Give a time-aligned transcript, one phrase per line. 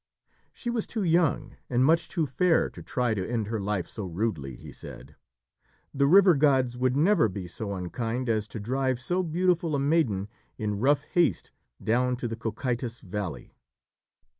[0.51, 4.07] She was too young and much too fair to try to end her life so
[4.07, 5.15] rudely, he said.
[5.93, 10.27] The river gods would never be so unkind as to drive so beautiful a maiden
[10.57, 11.51] in rough haste
[11.83, 13.53] down to the Cocytus valley.